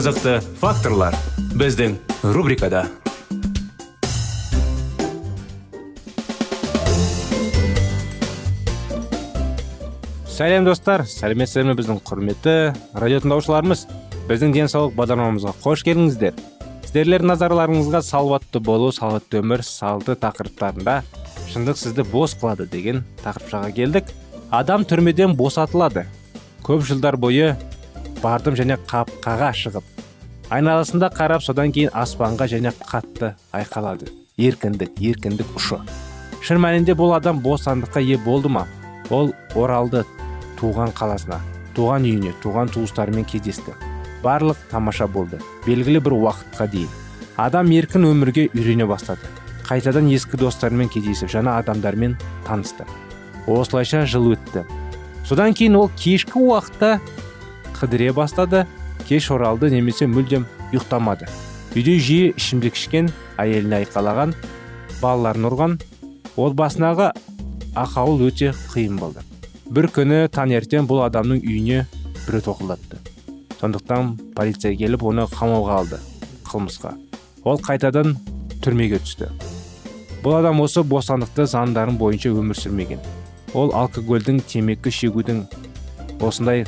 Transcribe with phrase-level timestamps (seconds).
[0.00, 1.12] Қызықты факторлар
[1.60, 1.98] біздің
[2.32, 2.86] рубрикада.
[10.24, 11.04] Сәлем достар.
[11.04, 12.54] Сәлеметсіздер ме біздің құрметті
[12.96, 13.82] радио тыңдаушыларымыз?
[14.30, 16.38] Біздің денсаулық бағдарламамызға қош келдіңіздер.
[16.86, 21.02] Сіздерлер назарларыңызға салауатты болу салауатты өмір салты тақырыптарында
[21.52, 24.14] шындық сізді бос қылады деген тақырыпшаға келдік.
[24.48, 26.06] Адам түрмеден босатылады.
[26.64, 27.58] Көп жылдар бойы
[28.22, 30.00] бардым және қапқаға шығып
[30.50, 34.10] айналасында қарап содан кейін аспанға және қатты айқалады.
[34.40, 35.78] Еркіндік еркіндік ұшы.
[36.42, 38.66] Шын мәнінде бұл адам бостандыққа ие болды ма?
[39.10, 40.02] Ол оралды
[40.58, 41.38] туған қаласына
[41.76, 43.76] туған үйіне туған туыстарымен кездесті.
[44.24, 46.90] Барлық тамаша болды белгілі бір уақытқа дейін.
[47.36, 49.30] Адам еркін өмірге үйрене бастады.
[49.68, 52.84] Қайтадан ескі достарымен кездесіп жаңа адамдармен танысты.
[53.46, 54.64] Осылайша жыл өтті.
[55.24, 56.98] Содан кейін ол кешкі уақытта
[57.80, 58.66] қыдыре бастады
[59.08, 61.28] кеш оралды немесе мүлдем ұйықтамады.
[61.74, 64.34] Үйде жиі ішімдік ішкен әйеліне айқалаған
[65.00, 65.78] балаларын ұрған
[66.36, 67.12] отбасындағы
[67.78, 69.24] ақауыл өте қиын болды.
[69.70, 71.86] Бір күні таңертең бұл адамның үйіне
[72.26, 72.98] біреу тоқылдатты
[73.60, 75.98] сондықтан полиция келіп оны қамауға алды
[76.48, 76.94] қылмысқа.
[77.44, 78.16] Ол қайтадан
[78.64, 79.28] түрмеге түсті.
[80.24, 83.00] Бұл адам осы бостандықты заңдарын бойынша өмір сүрмеген.
[83.54, 85.44] Ол алкогольдің темекі шегудің
[86.24, 86.64] осындай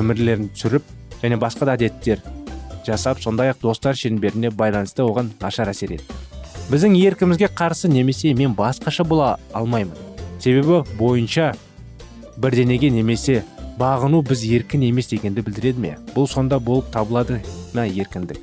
[0.00, 0.86] өмірлерін сүріп
[1.22, 2.22] және басқа да әдеттер
[2.86, 6.20] жасап сондай ақ достар шеңберіне байланысты оған нашар әсер етті.
[6.70, 9.96] Біздің еркімізге қарсы немесе мен басқаша бола алмаймын.
[10.40, 11.54] Себебі бойынша
[12.36, 13.42] бірденеге немесе
[13.78, 15.96] бағыну біз еркін емес дегенді білдіреді ме?
[16.14, 17.40] Бұл сонда болып табылады
[17.74, 18.40] ма еркіндік?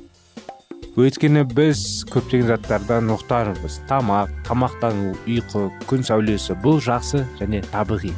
[0.92, 8.12] Өйткені біз көптеген заттардан мұқтажбыз тамақ тамақтану ұйқы күн сәулесі бұл жақсы және табиғи.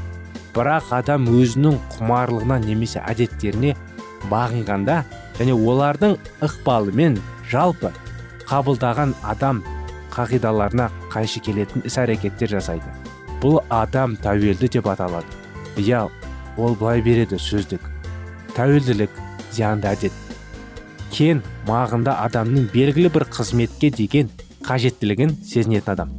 [0.54, 3.74] Бірақ адам өзінің құмарлығына немесе әдеттеріне
[4.30, 5.02] бағынғанда
[5.38, 6.16] және олардың
[6.46, 7.18] ықпалымен
[7.50, 7.90] жалпы
[8.48, 9.62] қабылдаған адам
[10.14, 12.86] қағидаларына қайшы келетін іс әрекеттер жасайды.
[13.42, 15.26] Бұл адам тәуелді деп аталады.
[15.76, 16.06] Иә
[16.56, 17.82] ол былай береді сөздік.
[18.54, 19.10] Тәуелділік
[19.52, 20.14] зиянды әдет.
[21.10, 24.30] Кен мағында адамның белгілі бір қызметке деген
[24.66, 26.14] қажеттілігін сезінетін адам.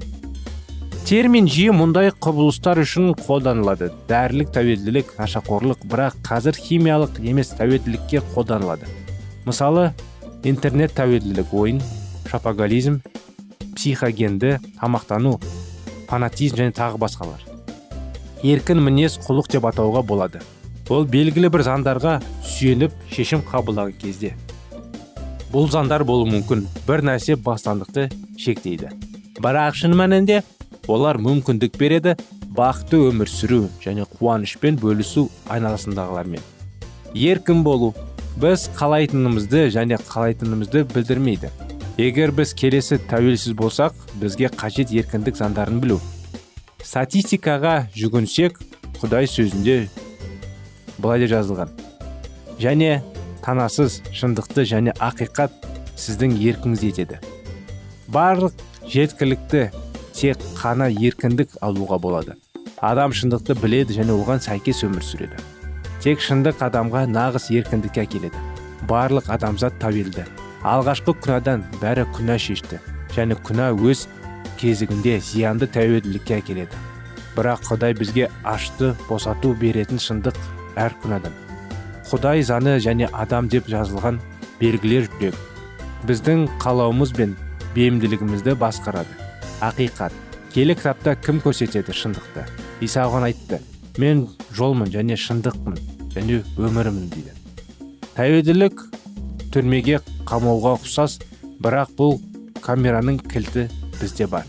[1.06, 3.92] Термин жиі мұндай құбылыстар үшін қолданылады.
[4.10, 8.90] Дәрілік тәуелділік нашақорлық бірақ қазір химиялық емес тәуелділікке қолданылады.
[9.46, 9.92] Мысалы
[10.42, 11.84] интернет тәуелділік ойын
[12.26, 13.04] шапоголизм
[13.76, 15.36] психогенді тамақтану
[16.10, 17.46] фанатизм және тағы басқалар.
[18.42, 20.42] Еркін мінез құлық деп атауға болады.
[20.90, 24.34] Ол белгілі бір заңдарға сүйеніп шешім қабылдаған кезде.
[25.54, 26.66] Бұл заңдар болуы мүмкін.
[26.90, 28.10] Бір нәрсе бостандықты
[28.42, 28.90] шектейді.
[29.38, 30.42] Бірақ шын мәнінде
[30.88, 32.16] олар мүмкіндік береді
[32.56, 36.42] бақытты өмір сүру және қуанышпен бөлісу айналасындағылармен.
[37.16, 37.94] Еркін болу?
[38.42, 41.52] Біз қалайтынымызды және қалайтынымызды білдірмейді.
[41.98, 46.02] Егер біз келесі тәуелсіз болсақ бізге қажет еркіндік заңдарын білу.
[46.84, 48.60] Статистикаға жүгінсек
[49.02, 49.86] құдай сөзінде
[50.98, 51.72] былай деп жазылған.
[52.60, 53.00] Және
[53.46, 55.56] танасыз шындықты және ақиқат
[55.96, 57.22] сіздің еркіңіз етеді
[58.12, 58.54] барлық
[58.92, 59.70] жеткілікті
[60.16, 62.36] тек қана еркіндік алуға болады.
[62.80, 65.42] Адам шындықты біледі және оған сәйкес өмір сүреді.
[66.04, 68.44] Тек шындық адамға нағыз еркіндікке әкеледі.
[68.88, 70.24] Барлық адамзат тәуелді.
[70.64, 72.80] Алғашқы күнәдан бәрі күнә шешті
[73.16, 74.06] және күнә өз
[74.60, 76.80] кезігінде зиянды тәуелділікке әкеледі.
[77.36, 80.40] Бірақ құдай бізге ашты босату беретін шындық
[80.80, 81.34] әр күнәдан.
[82.08, 84.22] Құдай заңы және адам деп жазылған
[84.62, 85.36] белгілер жүрек.
[86.08, 87.36] Біздің қалауымыз бен
[87.76, 89.25] бейімділігімізді басқарады.
[89.66, 90.14] Ақиқат.
[90.54, 92.46] Келі кітапта кім көрсетеді шындықты?
[92.86, 93.60] Иса оған айтты
[93.98, 94.26] мен
[94.56, 95.78] жолмын және шындықпын
[96.16, 97.34] және өмірімін дейді.
[98.16, 98.84] Тәуелділік
[99.56, 101.18] түрмеге қамауға ұқсас
[101.64, 102.20] бірақ бұл
[102.64, 103.68] камераның кілті
[104.00, 104.46] бізде бар.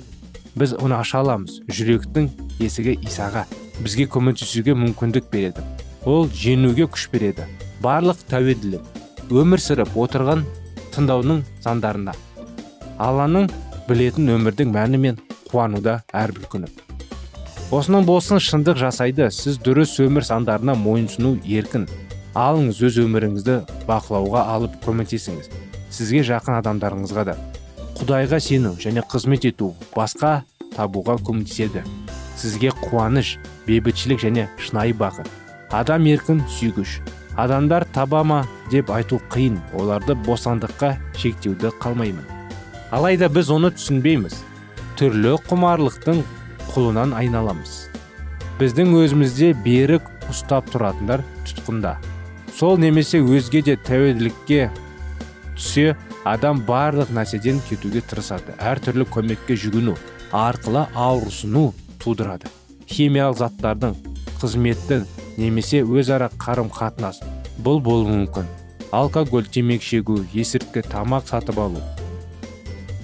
[0.57, 2.31] Біз оны аша аламыз жүректің
[2.61, 3.47] есігі исаға
[3.81, 5.65] бізге көмектесуге мүмкіндік береді.
[6.05, 7.49] Ол жеңуге күш береді.
[7.83, 10.47] Барлық тәуелділік өмір сүріп отырған
[10.95, 12.15] тыңдаудың сандарында
[13.03, 13.51] алланың
[13.89, 16.73] білетін өмірдің мәні мен қуануда әрбір күні.
[17.75, 21.89] Осының болсын шындық жасайды сіз дұрыс өмір сандарына мойынсыну еркін.
[22.37, 25.49] Алыңыз өз өміріңізді бақылауға алып көмектесіңіз
[25.97, 27.37] сізге жақын адамдарыңызға да.
[27.97, 30.43] Құдайға сену және қызмет ету басқа
[30.77, 31.85] табуға көмектеседі.
[32.37, 33.37] Сізге қуаныш
[33.67, 35.29] бейбітшілік және шынайы бақыт.
[35.73, 37.01] Адам еркін сүйгіш.
[37.37, 42.36] Адамдар таба ма деп айту қиын оларды бостандыққа шектеуді қалмаймын.
[42.91, 44.37] Алайда біз оны түсінбейміз.
[44.97, 46.23] Түрлі құмарлықтың
[46.71, 47.75] құлынан айналамыз.
[48.61, 51.97] Біздің өзімізде берік ұстап тұратындар тұтқында.
[52.57, 54.71] Сол немесе өзге де тәуелділікке
[55.57, 58.55] түсе адам барлық нәрседен кетуге тырысады.
[58.57, 59.97] Әртүрлі көмекке жүгіну
[60.33, 62.49] арқылы ауырсыну тудырады.
[62.87, 63.99] Химиялық заттардың
[64.41, 65.03] қызметті
[65.37, 67.21] немесе өзара қарым қатынас
[67.61, 68.49] бұл болуы мүмкін.
[68.95, 71.83] Алкоголь темекі шегу есірткі тамақ сатып алу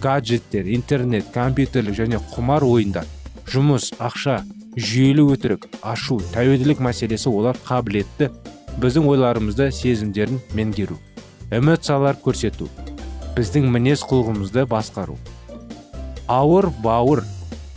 [0.02, 3.06] гаджеттер интернет компьютерлік және құмар ойындар
[3.52, 4.42] жұмыс ақша
[4.76, 8.30] жүйелі өтірік ашу тәуелділік мәселесі олар қабілетті.
[8.80, 10.96] Біздің ойларымызды сезімдерін меңгеру
[11.52, 12.70] эмоциялар көрсету
[13.36, 15.18] біздің мінез құлқымызды басқару.
[16.28, 17.22] Ауыр бауыр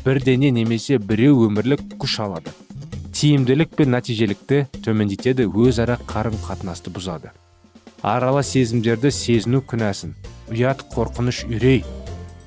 [0.05, 2.53] бірдене немесе біреу өмірлік күш алады.
[3.15, 7.31] Тиімділік пен нәтижелікті төмендетеді өзара қарым қатынасты бұзады.
[8.01, 10.15] Арала сезімдерді сезіну күнәсін.
[10.51, 11.83] Ұят қорқыныш үрей.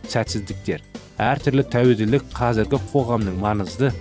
[0.08, 0.82] Сәтсіздіктер.
[1.18, 3.92] Әртүрлі тәуелділік қазіргі қоғамның маңызды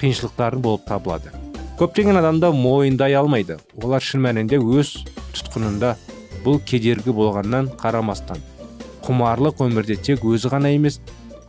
[0.00, 1.32] қиыншылықтары болып табылады.
[1.78, 3.58] Көптеген адамда мойындай алмайды.
[3.82, 4.96] Олар шын мәнінде өз
[5.34, 5.94] тұтқынында
[6.44, 8.42] бұл кедергі болғаннан қарамастан.
[9.06, 11.00] Құмарлық өмірде тек өзі ғана емес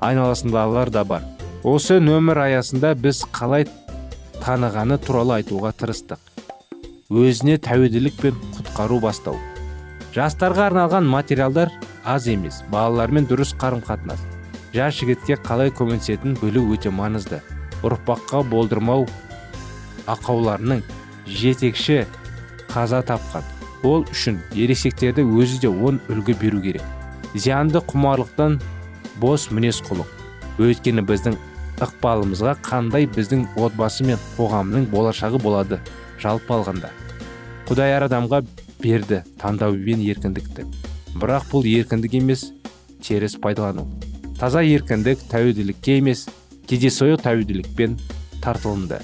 [0.04, 1.26] айналасындағылар да бар.
[1.64, 3.68] Осы нөмір аясында біз қалай
[4.44, 6.20] танығаны туралы айтуға тырыстық.
[7.10, 9.38] Өзіне тәуелділік пен құтқару бастау.
[10.16, 11.72] Жастарға арналған материалдар
[12.06, 14.22] аз емес балалармен дұрыс қарым қатынас
[14.76, 17.40] жас жігітке қалай көмектесетінін білу өте маңызды.
[17.86, 19.06] Ұрпаққа болдырмау
[20.10, 20.82] ақауларының
[21.26, 22.04] жетекші
[22.72, 23.46] қаза тапқан.
[23.88, 26.84] Ол үшін ересектерді өзі де он үлгі беру керек.
[27.34, 28.60] Зиянды құмарлықтан
[29.22, 30.10] бос мінез құлық.
[30.60, 31.38] Өйткені біздің
[31.86, 35.80] ықпалымызға қандай біздің отбасы мен қоғамның болашағы болады
[36.20, 36.92] жалпы алғанда.
[37.70, 38.44] Құдай әр адамға
[38.82, 40.68] берді таңдау мен еркіндікті.
[41.16, 42.50] Бірақ бұл еркіндік емес
[43.04, 43.88] теріс пайдалану.
[44.40, 46.26] Таза еркіндік тәуелділікке емес
[46.68, 47.96] кездейсоқ тәуелділікпен
[48.44, 49.00] тартылымды.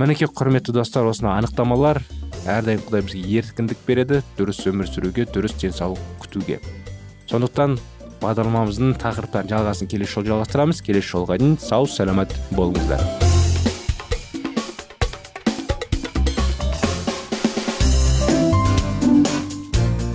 [0.00, 2.02] Мінекей құрметті достар осынау анықтамалар
[2.48, 6.60] әрдайым құдай бізге еркіндік береді дұрыс өмір сүруге дұрыс денсаулық күтуге.
[7.30, 7.78] Сондықтан
[8.20, 10.84] бағдарламамыздың тақырыптарын жалғасын келесі жолы жалғастырамыз.
[10.84, 13.29] Келесі жолға дейін сау саламат болыңыздар.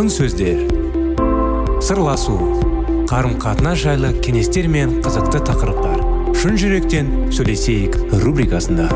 [0.00, 0.60] Алтын сөздер.
[1.84, 2.32] Сырласу
[3.10, 6.00] қарым қатынас жайлы кеңестер мен қызықты тақырыптар.
[6.40, 8.86] Шын жүректен сөйлесейік рубрикасында.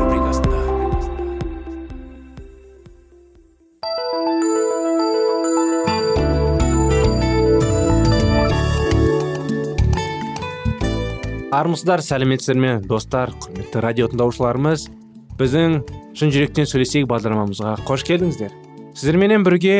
[11.53, 12.73] Армысыздар сәлеметсіздер ме?
[12.81, 14.89] Достар құрметті радио тыңдаушыларымыз
[15.37, 15.79] біздің
[16.17, 18.57] шын жүректен сөйлесейік бағдарламамызға қош келдіңіздер.
[18.97, 19.75] Сіздерменен бірге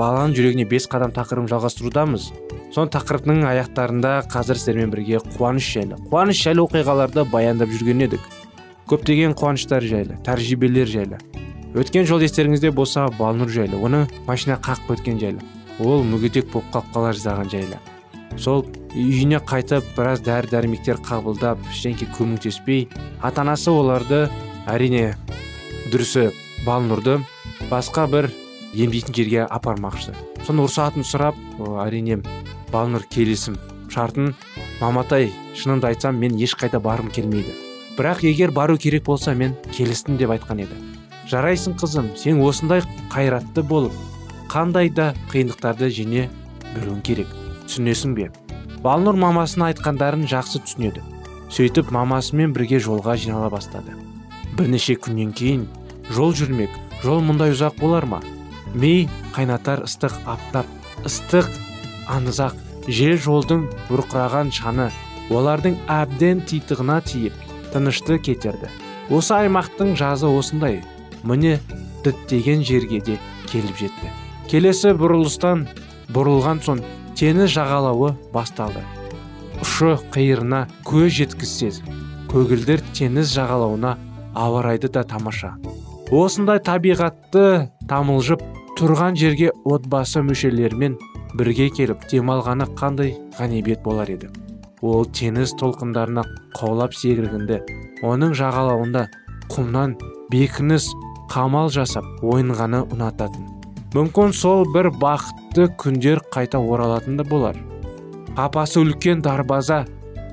[0.00, 2.30] баланың жүрегіне бес қадам тақырыбын жалғастырудамыз.
[2.72, 8.24] Сон тақырыптың аяқтарында қазір сіздермен бірге қуаныш жайлы қуаныш жайлы оқиғаларды баяндап жүрген едік.
[8.88, 11.20] Көптеген қуаныштар жайлы тәжірибелер жайлы.
[11.76, 15.44] Өткен жол естеріңізде болса балнұр жайлы оны машина қағып өткен жайлы
[15.78, 17.78] ол мүгедек болып қалып қала жаздаған жайлы.
[18.38, 18.64] Сол
[18.94, 22.86] үйіне қайтып біраз дәрі дәрмектер қабылдап ештеңке көмектеспей
[23.22, 24.28] ата анасы оларды
[24.70, 25.16] әрине
[25.92, 26.30] дұрысы
[26.66, 27.18] балнұрды
[27.70, 28.30] басқа бір
[28.74, 30.14] емдейтін жерге апармақшы.
[30.46, 31.38] Соны рұқсатын сұрап
[31.84, 32.20] әрине
[32.70, 33.58] балнұр келісім
[33.90, 34.34] шартын
[34.80, 37.54] маматай шынымды айтсам мен ешқайда барғым келмейді.
[37.98, 40.78] Бірақ егер бару керек болса мен келістім деп айтқан еді.
[41.30, 43.94] Жарайсың қызым сен осындай қайратты болып
[44.50, 46.28] қандай да қиындықтарды жеңе
[46.74, 47.28] білуің керек.
[47.66, 48.30] Түсінесің бе?
[48.82, 51.02] Балнұр мамасына айтқандарын жақсы түсінеді.
[51.50, 53.94] Сөйтіп мамасымен бірге жолға жинала бастады.
[54.56, 55.66] Бірнеше күннен кейін
[56.10, 56.74] жол жүрмек
[57.04, 58.22] жол мұндай ұзақ болар ма?
[58.74, 60.66] Ми қайнатар ыстық аптап
[61.06, 61.48] ыстық
[62.10, 62.58] аңызақ
[62.88, 64.90] жел жолдың бұрқыраған шаны
[65.30, 67.34] олардың әбден титығына тиіп
[67.72, 68.70] тынышты кетерді.
[69.10, 70.80] Осы аймақтың жазы осындай.
[71.22, 71.58] Міне
[72.04, 73.18] діттеген жерге де
[73.50, 74.10] келіп жетті.
[74.50, 75.66] Келесі бұрылыстан
[76.14, 76.82] бұрылған соң
[77.18, 78.82] теңіз жағалауы басталды.
[79.60, 81.82] Ұшы қиырына көз жеткізсез
[82.30, 83.96] көгілдір теңіз жағалауына
[84.34, 85.56] ауа да тамаша.
[86.10, 88.42] Осындай табиғатты тамылжып
[88.80, 90.94] тұрған жерге отбасы мүшелерімен
[91.36, 94.30] бірге келіп демалғаны қандай ғанибет болар еді?
[94.80, 96.24] Ол теңіз толқындарына
[96.56, 97.58] қаулап секіргенде
[98.08, 99.02] оның жағалауында
[99.52, 99.98] құмнан
[100.32, 100.86] бекініс
[101.28, 103.44] қамал жасап ойынғаны ұнататын.
[103.92, 107.60] Мүмкін сол бір бақытты күндер қайта оралатын да болар.
[108.32, 109.82] Папасы үлкен дарбаза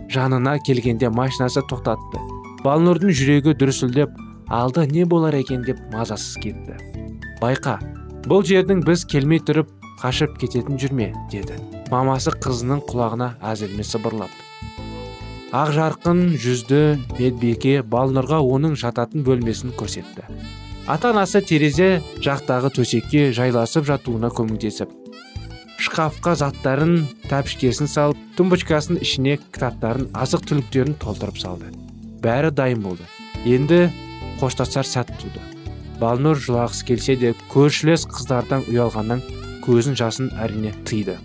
[0.08, 2.24] жанына келгенде машинасы тоқтатты.
[2.64, 4.16] Балнұрдың жүрегі дүрсілдеп
[4.48, 5.68] алда не болар екен?
[5.68, 6.80] деп мазасыз кетті.
[7.42, 7.80] Байқа
[8.28, 11.58] бұл жердің біз келмей тұрып қашып кететін жүрме деді.
[11.92, 14.34] Мамасы қызының құлағына әзілме сыбырлап
[15.56, 16.82] ақ жарқын жүзді
[17.16, 20.26] медбике балнұрға оның жататын бөлмесін көрсетті.
[20.88, 24.92] Ата анасы терезе жақтағы төсекке жайласып жатуына көмектесіп
[25.88, 31.72] шкафқа заттарын тәпішкесін салып тумбочкасының ішіне кітаптарын азық түліктерін толтырып салды.
[32.24, 33.08] Бәрі дайын болды.
[33.46, 33.86] Енді
[34.42, 35.40] қоштасар сәт туды.
[36.02, 39.24] Балнұр жылағысы келсе де көршілес қыздардан ұялғаннан
[39.66, 41.18] көзін жасын әрине тыйды.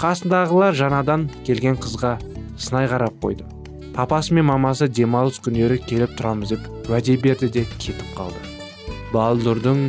[0.00, 2.16] Қасындағылар жаңадан келген қызға
[2.56, 3.44] сынай қарап қойды.
[3.94, 8.40] Папасы мен мамасы демалыс күндері келіп тұрамыз деп уәде берді де кетіп қалды.
[9.12, 9.84] Балнұрдың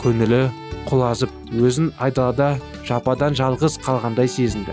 [0.00, 0.46] көңілі
[0.88, 2.54] құлазып өзін айдалада
[2.88, 4.72] жападан жалғыз қалғандай сезінді.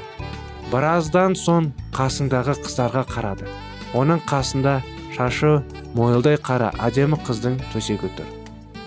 [0.71, 3.51] Біраздан соң қасындағы қыздарға қарады.
[3.97, 4.79] Оның қасында
[5.15, 5.57] шашы
[5.95, 8.36] мойылдай қара әдемі қыздың төсегі тұр.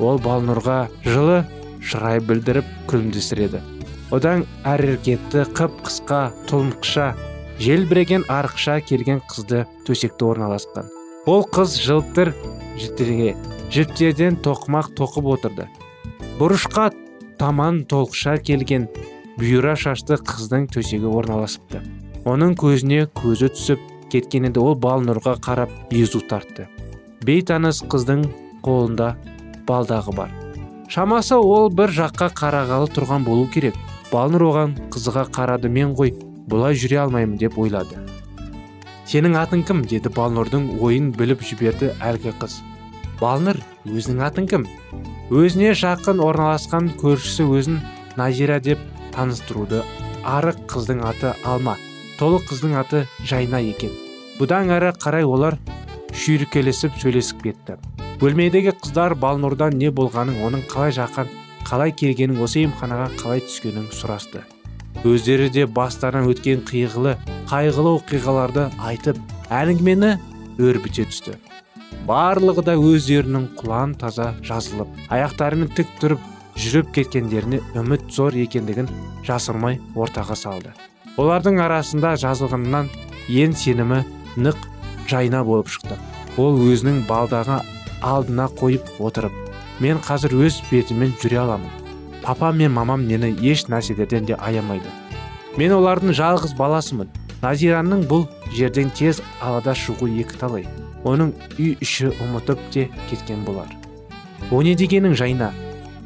[0.00, 1.42] Ол балнұрға жылы
[1.84, 3.60] шырай білдіріп күлімдестіреді.
[4.10, 7.12] Одан әрекетті қып қысқа тұлымқыша
[7.60, 10.88] желбіреген арықша келген қызды төсекте орналасқан.
[11.30, 12.32] Ол қыз жылтыр
[12.80, 13.36] жітірге
[13.70, 15.68] жіптерден тоқымақ тоқып отырды.
[16.40, 16.90] Бұрышқа
[17.38, 18.88] таман толықша келген
[19.38, 21.84] бұйра шашты қыздың төсегі орналасыпты.
[22.28, 26.66] Оның көзіне көзі түсіп кеткен еді ол балнұрға қарап езу тартты.
[27.24, 28.26] Бейтаныс қыздың
[28.64, 29.14] қолында
[29.70, 30.34] балдағы бар.
[30.90, 33.76] Шамасы ол бір жаққа қарағалы тұрған болу керек.
[34.10, 36.16] Балнұр оған қызыға қарады мен ғой
[36.50, 38.00] бұлай жүре алмаймын деп ойлады.
[39.06, 39.84] Сенің атың кім?
[39.90, 42.58] деді балнұрдың ойын біліп жіберді әлгі қыз.
[43.22, 44.66] Балнұр өзінің атың кім?
[45.30, 47.80] Өзіне жақын орналасқан көршісі өзін
[48.18, 48.82] назира деп
[49.14, 49.84] таныстыруды
[50.26, 51.76] арық қыздың аты алма
[52.18, 53.94] толық қыздың аты жайна екен.
[54.38, 55.58] Бұдан әрі қарай олар
[56.10, 57.78] шүйіркелесіп сөйлесіп кетті.
[58.20, 61.28] Бөлмедегі қыздар балнұрдан не болғанын оның қалай жақын
[61.64, 64.42] қалай келгенін осы емханаға қалай түскенін сұрасты.
[65.08, 67.14] Өздері де бастарынан өткен қиғылы
[67.48, 69.16] қайғылы оқиғаларды айтып
[69.48, 70.12] әңгімені
[70.60, 71.38] өрбіте түсті.
[72.04, 76.28] Барлығы да өздерінің құлан таза жазылып аяқтарымен тік тұрып
[76.60, 78.92] жүріп кеткендеріне үміт зор екендігін
[79.24, 80.76] жасырмай ортаға салды.
[81.16, 82.92] Олардың арасында жазылғаннан
[83.32, 84.04] ен сенімі
[84.36, 84.60] нық
[85.08, 85.96] жайна болып шықты.
[86.36, 87.62] Ол өзінің балдағы
[88.02, 89.32] алдына қойып отырып
[89.80, 91.70] мен қазір өз бетімен жүре аламын.
[92.22, 94.90] Папам мен мамам мені еш нәрселерден де аямайды.
[95.56, 97.08] Мен олардың жалғыз баласымын.
[97.40, 100.66] Назираның бұл жерден тез алада шығу екі талай
[101.08, 103.70] оның үй іші ұмытып те кеткен болар
[104.50, 105.50] о не дегенің жайна?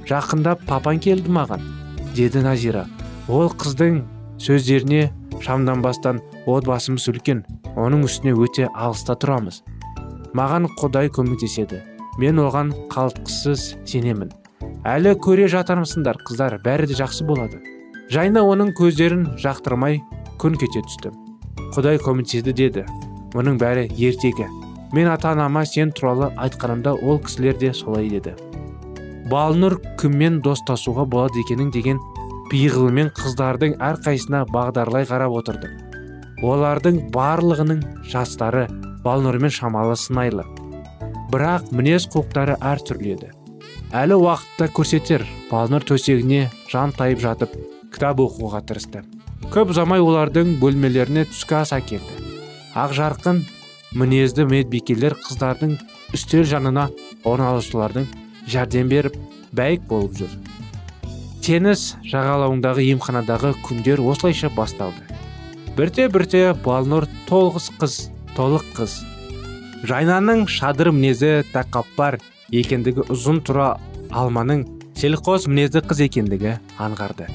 [0.07, 1.63] Жақындап папаң келді маған
[2.15, 2.85] деді назира.
[3.29, 4.03] Ол қыздың
[4.43, 5.09] сөздеріне
[5.41, 7.45] шамданбастан отбасымыз үлкен.
[7.75, 9.63] Оның үстіне өте алыста тұрамыз
[10.35, 11.81] маған құдай көмектеседі.
[12.19, 14.33] Мен оған қалтқысыз сенемін.
[14.87, 17.61] Әлі көре жатармысыңдар қыздар бәрі де жақсы болады.
[18.11, 20.01] Жайна оның көздерін жақтырмай
[20.43, 21.15] күн кете түсті.
[21.75, 22.85] Құдай көмектеседі деді.
[23.35, 24.49] Мұның бәрі ертегі.
[24.93, 28.37] Мен ата анама сен туралы айтқанымда ол кісілер де солай деді.
[29.31, 31.99] Балнұр кіммен достасуға болады екенін деген
[32.53, 35.71] пиғылмен қыздардың әрқайсына бағдарлай қарап отырды
[36.45, 38.67] олардың барлығының жастары
[39.05, 40.45] балнұрмен шамалы сынайлы
[41.35, 43.31] бірақ мінез құлықтары әртүрлі еді.
[43.95, 47.57] Әлі уақытта көрсетер балнұр төсегіне жан тайып жатып
[47.91, 49.03] кітап оқуға тырысты.
[49.51, 52.21] Көп ұзамай олардың бөлмелеріне түскі ас әкелді.
[52.79, 53.43] Ақ жарқын
[53.99, 55.77] мінезді медбикелер қыздардың
[56.15, 56.89] үстел жанына
[57.27, 58.07] орналасушылардың
[58.51, 59.19] жәрдем беріп
[59.55, 60.39] бәйік болып жүр.
[61.45, 65.03] Теңіз жағалауындағы емханадағы күндер осылайша басталды.
[65.75, 67.97] Бірте бірте балнұр толғыз қыз
[68.35, 69.01] толық қыз.
[69.87, 72.19] Жайнаның шадыр мінезі тәкаппар
[72.55, 73.75] екендігі ұзын тұра
[74.11, 74.65] алманың
[74.99, 77.29] селқос мінезді қыз екендігі аңғарды.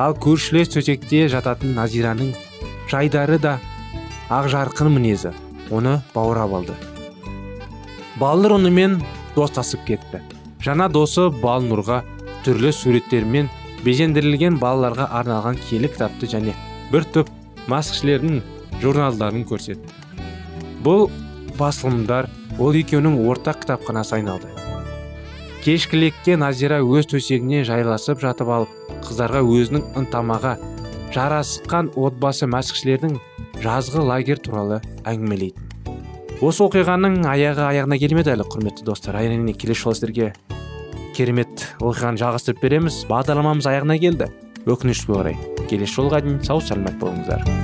[0.00, 2.32] Ал көршілес төсекте жататын назираның
[2.90, 3.58] жайдары да
[4.32, 5.34] ақ жарқын мінезі.
[5.70, 6.74] Оны баурап алды.
[8.20, 8.98] Балнұр онымен
[9.36, 10.20] достасып кетті.
[10.64, 12.02] Жаңа досы балнұрға
[12.44, 13.50] түрлі суреттермен
[13.84, 16.54] безендірілген балаларға арналған киелі кітапты және
[16.92, 17.30] бір топ
[17.68, 18.40] маскішілердің
[18.82, 20.03] журналдарын көрсетті.
[20.84, 21.08] Бұл
[21.58, 22.28] басылымдар
[22.60, 24.50] ол екеуінің ортақ кітапханасы айналды.
[25.64, 30.58] Кешкілекке назира өз төсегіне жайласып жатып алып қыздарға өзінің ынтамаға
[31.14, 33.16] жарасқан отбасы мәсіхшілердің
[33.64, 35.70] жазғы лагерь туралы әңгімелейтін.
[36.44, 39.16] Осы оқиғаның аяғы аяғына келмеді әлі құрметті достар.
[39.16, 40.32] Әрине келесі жолы сіздерге
[41.16, 43.04] керемет оқиғаны жалғастырып береміз.
[43.08, 44.32] Бағдарламамыз аяғына келді.
[44.68, 45.38] Өкінішке орай
[45.70, 47.63] келесі жолға дейін сау сәлемет болыңыздар.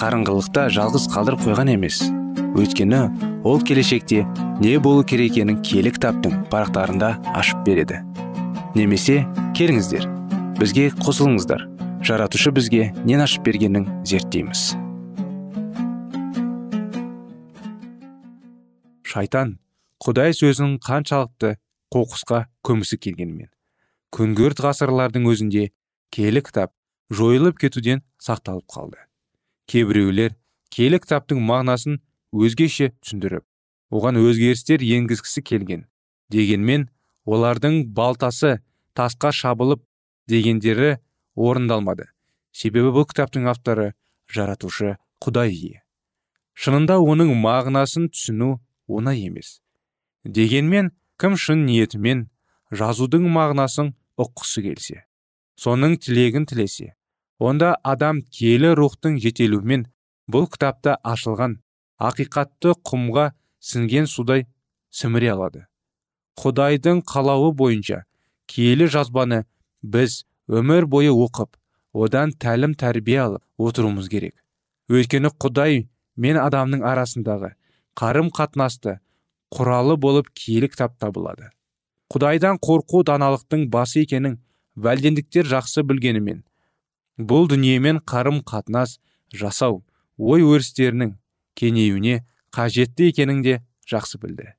[0.00, 2.00] қарыңғылықта жалғыз қалдырып қойған емес.
[2.56, 3.00] Өйткені
[3.44, 4.22] ол келешекте
[4.62, 8.00] не болу керек екенін киелі кітаптың парақтарында ашып береді.
[8.74, 9.26] Немесе
[9.58, 10.06] келіңіздер
[10.56, 11.66] бізге қосылыңыздар.
[12.00, 14.72] Жаратушы бізге нен ашып бергенін зерттейміз.
[19.04, 19.58] Шайтан
[20.00, 21.58] құдай сөзінің қаншалықты
[21.92, 23.50] қоқысқа көмісі келгенімен
[24.16, 25.68] күнгөрт ғасырлардың өзінде
[26.14, 26.72] келі кітап
[27.12, 29.09] жойылып кетуден сақталып қалды.
[29.70, 30.34] Кейбіреулер
[30.74, 32.00] келі кітаптың мағынасын
[32.34, 33.44] өзгеше түсіндіріп
[33.90, 35.84] оған өзгерістер енгізгісі келген.
[36.30, 36.88] Дегенмен
[37.26, 38.60] олардың балтасы
[38.94, 39.82] тасқа шабылып
[40.30, 40.98] дегендері
[41.34, 42.06] орындалмады.
[42.52, 43.92] Себебі бұл кітаптың авторы
[44.30, 45.82] жаратушы құдай ие.
[46.54, 48.58] Шынында оның мағынасын түсіну
[48.90, 49.60] оңай емес.
[50.24, 52.28] Дегенмен кім шын ниетімен
[52.70, 55.04] жазудың мағынасын ұққысы келсе
[55.60, 56.94] соның тілегін тілесе
[57.40, 59.86] онда адам киелі рухтың жетелуімен
[60.30, 61.56] бұл кітапта ашылған
[62.08, 63.30] ақиқатты құмға
[63.64, 64.44] сіңген судай
[64.92, 65.64] сіміре алады.
[66.40, 68.02] Құдайдың қалауы бойынша
[68.50, 69.44] киелі жазбаны
[69.82, 71.56] біз өмір бойы оқып
[71.92, 74.36] одан тәлім тәрбие алып отыруымыз керек.
[74.92, 77.54] Өйткені құдай мен адамның арасындағы
[77.96, 78.98] қарым қатынасты
[79.54, 81.50] құралы болып киелі кітап табылады.
[82.12, 84.40] Құдайдан қорқу даналықтың басы екенін
[84.76, 86.44] вәлдендіктер жақсы білгенімен
[87.20, 88.98] бұл дүниемен қарым қатынас
[89.32, 89.82] жасау
[90.16, 91.14] ой өрістерінің
[91.58, 92.20] кеңеюіне
[92.54, 94.54] қажетті екенін де жақсы білді.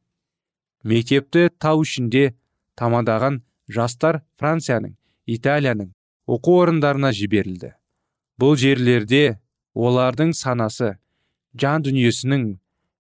[0.84, 2.34] Мектепті тау ішінде
[2.80, 4.96] тамадаған жастар францияның
[5.28, 5.92] италияның
[6.28, 7.74] оқу орындарына жіберілді.
[8.40, 9.40] Бұл жерлерде
[9.74, 10.96] олардың санасы
[11.54, 12.48] жан дүниесінің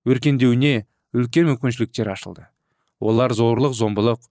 [0.05, 2.45] өркендеуіне үлкен мүмкіншіліктер ашылды.
[2.99, 4.21] Олар зорлық зомбылық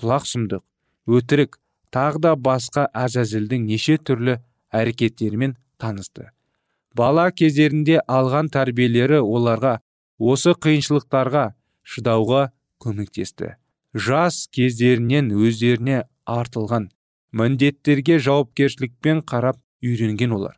[0.00, 0.64] құлақ сұмдық
[1.06, 1.58] өтірік
[1.94, 4.40] тағы да басқа әзәзілдің неше түрлі
[4.72, 6.30] әрекеттерімен танысты.
[6.96, 9.78] Бала кездерінде алған тәрбиелері оларға
[10.18, 11.46] осы қиыншылықтарға
[11.84, 12.42] шыдауға
[12.82, 13.56] көмектесті.
[13.94, 16.90] Жас кездерінен өздеріне артылған
[17.32, 20.56] міндеттерге жауапкершілікпен қарап үйренген олар.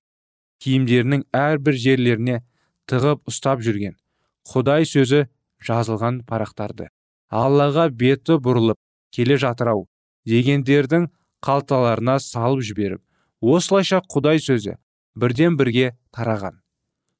[0.62, 2.42] Киімдерінің әрбір жерлеріне
[2.90, 3.98] тығып ұстап жүрген
[4.48, 5.26] құдай сөзі
[5.64, 6.88] жазылған парақтарды
[7.28, 8.78] аллаға беті бұрылып
[9.14, 9.84] келе жатырау
[10.30, 11.08] дегендердің
[11.44, 13.02] қалталарына салып жіберіп
[13.40, 14.76] осылайша құдай сөзі
[15.18, 16.60] бірден бірге тараған.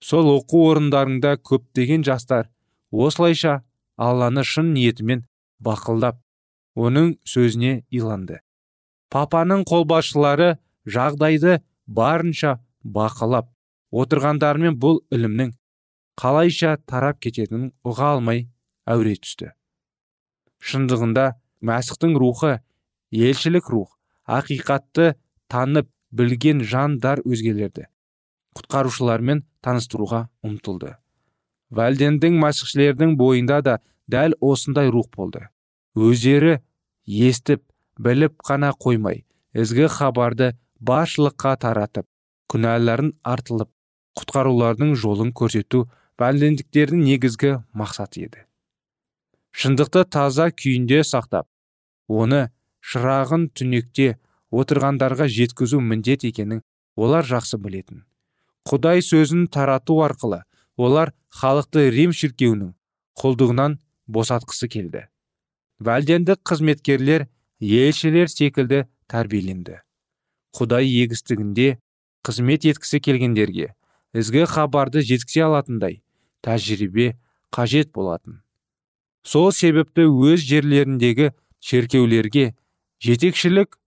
[0.00, 2.48] Сол оқу орындарында көптеген жастар
[2.90, 3.62] осылайша
[3.96, 5.24] алланы шын ниетімен
[5.62, 6.20] бақылдап
[6.78, 8.40] оның сөзіне иланды.
[9.10, 13.50] Папаның қолбасшылары жағдайды барынша бақылап
[13.90, 15.54] отырғандарымен бұл ілімнің
[16.18, 18.46] қалайша тарап кететінін ұға алмай
[18.86, 19.52] әуре түсті.
[20.58, 21.32] Шындығында
[21.64, 22.58] мәсіхтің рухы
[23.14, 23.94] елшілік рух
[24.26, 25.14] ақиқатты
[25.48, 27.88] танып білген жандар өзгелерді
[28.58, 30.96] құтқарушылармен таныстыруға ұмтылды.
[31.74, 33.74] Вәлдендің мәсіхшілердің бойында да
[34.08, 35.48] дәл осындай рух болды.
[35.94, 36.58] Өздері
[37.06, 37.62] естіп
[38.00, 42.06] біліп қана қоймай ізгі хабарды баршылыққа таратып
[42.52, 43.70] күнәларын артылып
[44.18, 45.86] құтқарулардың жолын көрсету
[46.18, 48.44] вәлдендіктердің негізгі мақсаты еді.
[49.52, 51.48] Шындықты таза күйінде сақтап
[52.08, 52.48] оны
[52.80, 54.16] шырағын түнекте
[54.50, 56.62] отырғандарға жеткізу міндет екенін
[56.96, 58.04] олар жақсы білетін.
[58.68, 60.42] Құдай сөзін тарату арқылы
[60.76, 62.72] олар халықты рим шіркеуінің
[63.20, 65.06] құлдығынан босатқысы келді.
[65.78, 67.28] Вәлдендік қызметкерлер
[67.60, 69.80] елшілер секілді тәрбиеленді.
[70.56, 71.78] Құдай егістігінде
[72.26, 73.72] қызмет еткісі келгендерге
[74.16, 76.00] ізгі хабарды жеткізе алатындай
[76.44, 77.14] тәжірибе
[77.54, 78.40] қажет болатын.
[79.22, 82.54] Сол себепті өз жерлеріндегі шеркеулерге
[83.04, 83.78] жетекшілік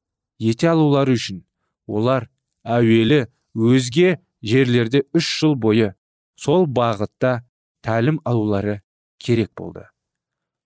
[0.41, 1.43] ете алулары үшін.
[1.88, 2.27] Олар
[2.65, 3.25] әуелі
[3.56, 5.93] өзге жерлерде үш жыл бойы
[6.36, 7.41] сол бағытта
[7.86, 8.82] тәлім алулары
[9.21, 9.86] керек болды.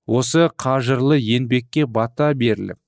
[0.05, 2.79] Осы қажырлы еңбекке бата беріліп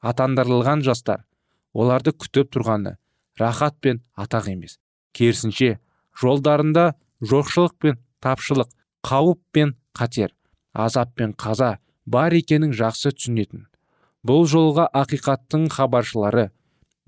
[0.00, 1.24] атандырылған жастар
[1.72, 2.96] оларды күтіп тұрғаны
[3.40, 4.78] рахат пен атақ емес.
[5.16, 5.78] Керісінше
[6.20, 6.92] жолдарында
[7.24, 8.70] жоқшылық пен тапшылық
[9.06, 10.34] қауіп пен қатер
[10.72, 13.66] азап пен қаза бар екенін жақсы түсінетін.
[14.26, 16.50] Бұл жолға ақиқаттың хабаршылары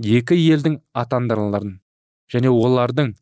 [0.02, 1.76] екі елдің атандырыларын
[2.32, 3.12] және олардың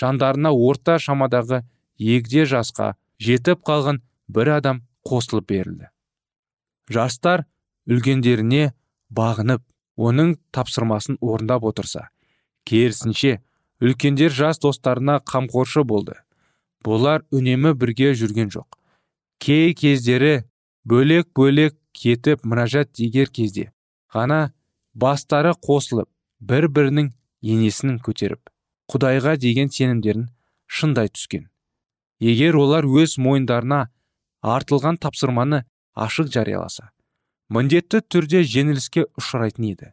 [0.00, 1.62] жандарына орта шамадағы
[1.98, 5.88] егде жасқа жетіп қалған бір адам қосылып берілді.
[6.90, 7.44] Жастар
[7.86, 8.72] үлгендеріне
[9.10, 9.62] бағынып
[9.96, 12.08] оның тапсырмасын орындап отырса
[12.66, 13.38] керісінше
[13.80, 16.16] үлкендер жас достарына қамқоршы болды.
[16.84, 18.78] Бұлар үнемі бірге жүрген жоқ.
[19.38, 20.44] Кей кездері
[20.86, 23.70] бөлек бөлек кетіп мұражат дегер кезде
[24.14, 24.52] ғана
[24.94, 26.08] бастары қосылып
[26.40, 28.52] бір бірінің енесін көтеріп
[28.92, 30.28] құдайға деген сенімдерін
[30.66, 31.48] шындай түскен.
[32.20, 33.88] Егер олар өз мойындарына
[34.42, 36.90] артылған тапсырманы ашық жарияласа
[37.52, 39.90] міндетті түрде жеңіліске ұшырайтын еді.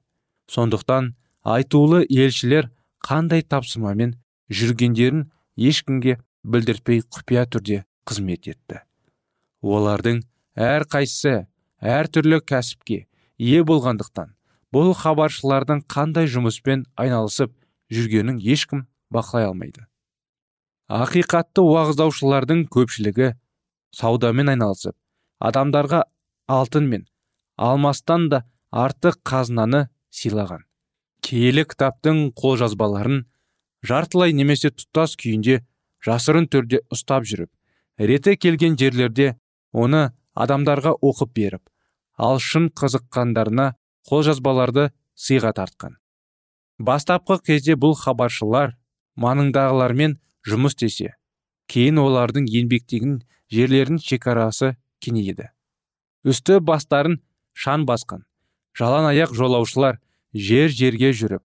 [0.50, 2.70] Сондықтан айтулы елшілер
[3.04, 4.16] қандай тапсырмамен
[4.50, 5.28] жүргендерін
[5.58, 8.82] ешкімге білдіртпей құпия түрде қызмет етті.
[9.62, 10.24] Олардың
[10.56, 11.46] әр қайсысы
[11.82, 13.06] әр түрлі кәсіпке
[13.38, 14.34] ие болғандықтан
[14.74, 17.54] бұл хабаршылардың қандай жұмыспен айналысып
[17.94, 19.86] жүргенін ешкім бақылай алмайды.
[20.90, 23.34] Ақиқатты уағыздаушылардың көпшілігі
[23.96, 24.96] саудамен айналысып
[25.40, 26.04] адамдарға
[26.48, 27.06] алтын мен
[27.58, 30.66] алмастан да артық қазынаны сыйлаған.
[31.24, 33.24] Киелі кітаптың қолжазбаларын
[33.86, 35.62] жартылай немесе тұтас күйінде
[36.04, 37.52] жасырын түрде ұстап жүріп
[37.98, 39.36] реті келген жерлерде
[39.72, 41.70] оны адамдарға оқып беріп
[42.18, 43.74] ал шын қызыққандарына
[44.10, 45.98] қолжазбаларды сыйға тартқан.
[46.80, 48.76] Бастапқы кезде бұл хабаршылар
[49.20, 50.18] маңындағылармен
[50.50, 51.14] жұмыс істесе
[51.70, 53.22] кейін олардың еңбектеген
[53.54, 55.50] жерлерінің шекарасы кеңейді.
[56.26, 57.20] Үсті бастарын
[57.54, 58.26] шан басқан
[58.78, 60.00] жалаң аяқ жолаушылар
[60.34, 61.44] жер жерге жүріп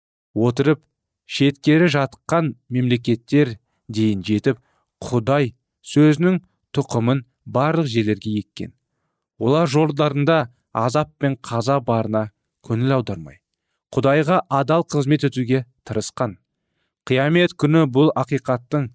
[0.49, 0.83] отырып
[1.29, 3.57] шеткері жатқан мемлекеттер
[3.93, 4.63] дейін жетіп
[5.05, 5.53] құдай
[5.85, 6.41] сөзінің
[6.75, 8.73] тұқымын барлық жерлерге еккен.
[9.39, 10.39] Олар жолдарында
[10.73, 12.29] азап пен қаза барына
[12.67, 13.39] көңіл аудармай
[13.95, 16.37] құдайға адал қызмет етуге тырысқан.
[17.09, 18.91] Қиямет күні бұл ақиқаттың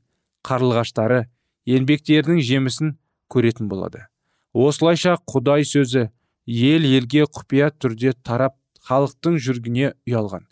[0.46, 1.24] қарлығаштары
[1.66, 2.92] еңбектерінің жемісін
[3.34, 4.06] көретін болады.
[4.54, 6.12] Осылайша құдай сөзі
[6.46, 10.46] ел елге құпия түрде тарап халықтың жүргіне ұялған.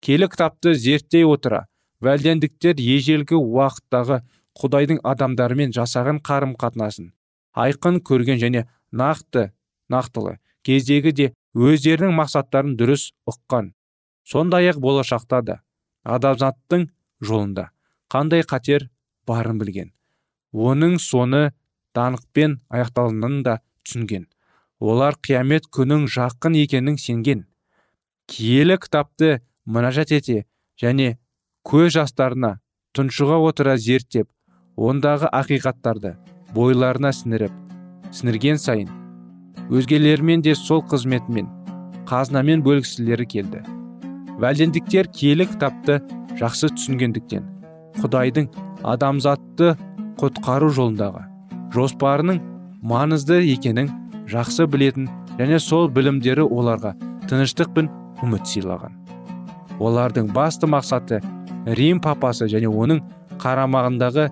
[0.00, 1.66] Келі кітапты зерттей отыра
[2.00, 4.22] вәлдендіктер ежелгі уақыттағы
[4.56, 7.12] құдайдың адамдарымен жасаған қарым қатынасын
[7.56, 8.64] айқын көрген және
[8.96, 9.50] нақты
[9.92, 13.72] нақтылы кездегі де өздерінің мақсаттарын дұрыс ұққан.
[14.26, 15.60] Сондай ақ болашақта да
[16.04, 16.88] адамзаттың
[17.22, 17.70] жолында
[18.12, 18.88] қандай қатер
[19.28, 19.92] барын білген.
[20.52, 21.52] Оның соны
[21.96, 24.26] даңқпен аяқталатынын да түсінген.
[24.80, 27.46] Олар қиямет күнің жақын екенін сенген.
[28.26, 30.44] Киелі кітапты мұнажат ете
[30.80, 31.16] және
[31.66, 32.56] көз жастарына
[32.96, 34.28] тұншыға отыра зерттеп
[34.76, 36.16] ондағы ақиқаттарды
[36.56, 37.65] бойларына сіңіріп
[38.14, 38.90] сіңірген сайын.
[39.70, 41.48] Өзгелермен де сол қызметімен
[42.06, 43.62] қазынамен бөлгісілері келді.
[44.38, 46.00] Вәлдендіктер киелі кітапты
[46.38, 47.46] жақсы түсінгендіктен
[48.02, 48.50] құдайдың
[48.84, 49.72] адамзатты
[50.20, 51.24] құтқару жолындағы
[51.74, 52.40] жоспарының
[52.86, 53.90] маңызды екенін
[54.30, 55.08] жақсы білетін
[55.40, 56.94] және сол білімдері оларға
[57.28, 57.90] тыныштық пен
[58.24, 58.92] үміт сыйлаған.
[59.80, 61.20] Олардың басты мақсаты
[61.80, 63.02] рим папасы және оның
[63.42, 64.28] қарамағындағы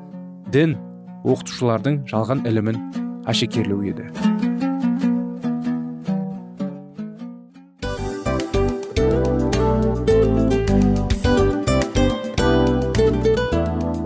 [0.52, 0.76] дін
[1.24, 2.80] оқытушылардың жалған ілімін
[3.26, 4.33] әшекерлеу еді